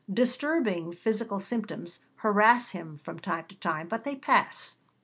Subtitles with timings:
[0.11, 4.77] Disturbing physical symptoms harass him from time to time, but they pass.